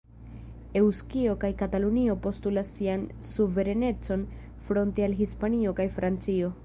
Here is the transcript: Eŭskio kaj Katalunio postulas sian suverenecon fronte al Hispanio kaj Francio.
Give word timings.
Eŭskio 0.79 1.35
kaj 1.43 1.51
Katalunio 1.59 2.15
postulas 2.23 2.71
sian 2.79 3.03
suverenecon 3.29 4.25
fronte 4.71 5.07
al 5.09 5.15
Hispanio 5.21 5.77
kaj 5.83 5.91
Francio. 6.01 6.51